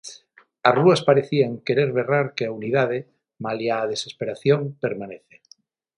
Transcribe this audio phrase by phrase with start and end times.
[0.67, 2.99] As rúas parecían querer berrar que a unidade,
[3.43, 5.35] malia á desesperación, permanece.